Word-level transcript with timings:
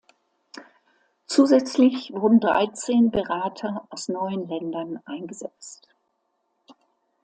Zusätzlich 1.27 2.11
wurden 2.11 2.39
dreizehn 2.39 3.11
Berater 3.11 3.85
aus 3.91 4.09
neun 4.09 4.47
Ländern 4.47 4.99
eingesetzt. 5.05 5.89